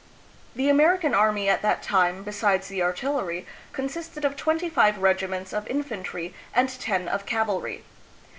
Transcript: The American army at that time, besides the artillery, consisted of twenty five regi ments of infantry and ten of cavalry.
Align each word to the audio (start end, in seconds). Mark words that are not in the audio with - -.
The 0.55 0.67
American 0.67 1.13
army 1.13 1.47
at 1.47 1.61
that 1.61 1.83
time, 1.83 2.23
besides 2.23 2.69
the 2.69 2.81
artillery, 2.81 3.45
consisted 3.71 4.25
of 4.25 4.35
twenty 4.35 4.67
five 4.67 4.97
regi 4.97 5.27
ments 5.27 5.53
of 5.53 5.67
infantry 5.67 6.33
and 6.55 6.67
ten 6.69 7.07
of 7.07 7.27
cavalry. 7.27 7.83